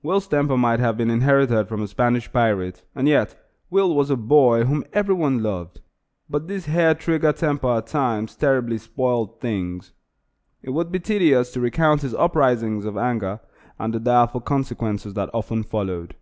[0.00, 3.36] Will's temper might have been inherited from a Spanish pirate, and yet
[3.68, 5.80] Will was a boy whom every one loved;
[6.30, 9.90] but this hair trigger temper at times terribly spoiled things.
[10.62, 13.40] It would be tedious to recount his uprisings of anger,
[13.76, 16.14] and the direful consequences that often followed.